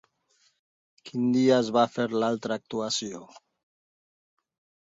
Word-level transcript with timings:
Quin 1.09 1.27
dia 1.35 1.59
es 1.65 1.69
va 1.77 1.85
fer 1.97 2.07
l'altra 2.23 2.57
actuació? 2.63 3.23